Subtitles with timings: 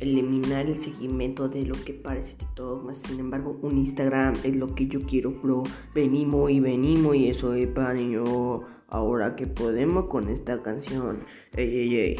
[0.00, 4.74] eliminar el seguimiento de lo que parece TikTok, más sin embargo un Instagram es lo
[4.74, 5.62] que yo quiero, bro.
[5.94, 8.64] Venimos y venimos y eso es para yo.
[8.88, 11.24] Ahora que podemos con esta canción.
[11.56, 12.16] Ey, ey, ey.